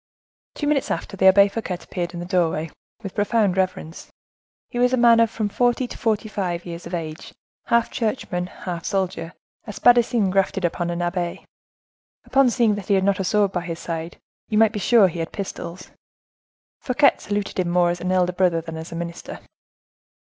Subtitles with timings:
[0.55, 2.71] Two minutes after, the Abbe Fouquet appeared in the doorway,
[3.03, 4.09] with profound reverence.
[4.71, 7.35] He was a man of from forty to forty five years of age,
[7.67, 11.45] half churchman, half soldier,—a spadassin grafted upon an abbe;
[12.25, 14.17] upon seeing that he had not a sword by his side,
[14.47, 15.91] you might be sure he had pistols.
[16.79, 19.39] Fouquet saluted him more as elder brother than as a minister.